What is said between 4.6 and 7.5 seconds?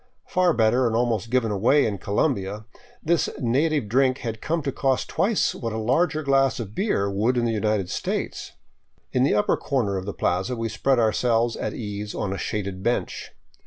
to cost twice what a larger glass of beer would in